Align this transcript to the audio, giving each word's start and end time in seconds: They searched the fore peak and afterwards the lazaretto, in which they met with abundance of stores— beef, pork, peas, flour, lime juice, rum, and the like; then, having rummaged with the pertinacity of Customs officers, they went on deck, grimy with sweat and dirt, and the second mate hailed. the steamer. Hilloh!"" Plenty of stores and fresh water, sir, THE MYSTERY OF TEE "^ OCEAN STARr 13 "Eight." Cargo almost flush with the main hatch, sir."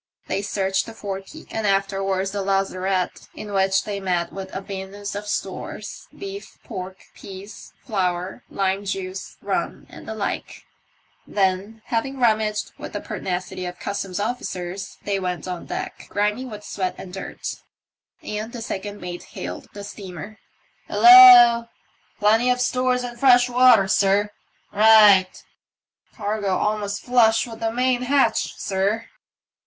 They 0.25 0.41
searched 0.41 0.87
the 0.87 0.95
fore 0.95 1.21
peak 1.21 1.49
and 1.53 1.67
afterwards 1.67 2.31
the 2.31 2.41
lazaretto, 2.41 3.27
in 3.35 3.53
which 3.53 3.83
they 3.83 3.99
met 3.99 4.33
with 4.33 4.49
abundance 4.55 5.13
of 5.13 5.27
stores— 5.27 6.07
beef, 6.19 6.57
pork, 6.63 6.97
peas, 7.13 7.73
flour, 7.85 8.43
lime 8.49 8.83
juice, 8.83 9.37
rum, 9.43 9.85
and 9.91 10.07
the 10.07 10.15
like; 10.15 10.63
then, 11.27 11.83
having 11.85 12.19
rummaged 12.19 12.71
with 12.79 12.93
the 12.93 12.99
pertinacity 12.99 13.67
of 13.67 13.77
Customs 13.77 14.19
officers, 14.19 14.97
they 15.03 15.19
went 15.19 15.47
on 15.47 15.67
deck, 15.67 16.07
grimy 16.09 16.45
with 16.45 16.63
sweat 16.63 16.95
and 16.97 17.13
dirt, 17.13 17.57
and 18.23 18.53
the 18.53 18.61
second 18.63 18.99
mate 18.99 19.21
hailed. 19.21 19.67
the 19.73 19.83
steamer. 19.83 20.39
Hilloh!"" 20.87 21.69
Plenty 22.19 22.49
of 22.49 22.59
stores 22.59 23.03
and 23.03 23.19
fresh 23.19 23.47
water, 23.47 23.87
sir, 23.87 24.31
THE 24.71 24.77
MYSTERY 24.77 24.87
OF 24.87 24.93
TEE 24.95 24.99
"^ 24.99 24.99
OCEAN 24.99 25.33
STARr 25.35 25.41
13 25.43 25.43
"Eight." 25.43 26.17
Cargo 26.17 26.57
almost 26.57 27.01
flush 27.03 27.45
with 27.45 27.59
the 27.59 27.71
main 27.71 28.01
hatch, 28.01 28.55
sir." 28.57 29.05